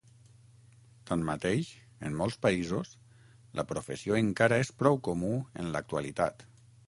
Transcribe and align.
Tanmateix, 1.09 1.67
en 2.09 2.15
molts 2.21 2.39
països, 2.45 2.95
la 3.59 3.67
professió 3.73 4.19
encara 4.23 4.61
és 4.65 4.75
prou 4.83 4.97
comú 5.11 5.33
en 5.65 5.73
l'actualitat. 5.77 6.47